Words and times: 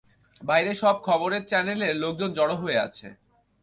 বাইরে 0.41 0.71
সব 0.73 0.95
খবরের 1.07 1.43
চ্যানেলের 1.45 1.93
লোকজন 1.95 2.29
জড়ো 2.33 2.55
হয়ে 2.55 2.77
আছে। 2.77 3.07